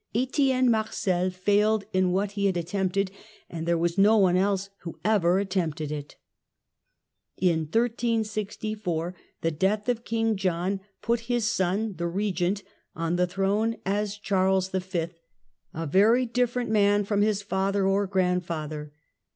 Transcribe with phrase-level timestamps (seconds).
[0.15, 3.11] Etienne Marcel failed in what he had attempted,
[3.51, 6.15] but there was no one else who even attempted it.
[7.39, 12.63] Charles v., In 1364 the death of King John put his son, the 1364 80
[12.63, 15.05] j^pggnt, on the throne as Charles V.,
[15.75, 18.91] a very different man from his father or grandfather.